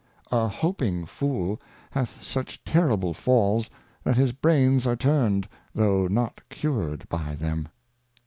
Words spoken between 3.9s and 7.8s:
that his Brains are turned, though not cured by them.